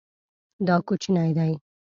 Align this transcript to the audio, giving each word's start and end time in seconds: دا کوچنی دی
دا 0.67 0.75
کوچنی 0.87 1.29
دی 1.37 1.53